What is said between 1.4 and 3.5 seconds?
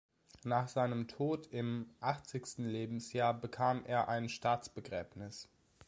im achtzigsten Lebensjahr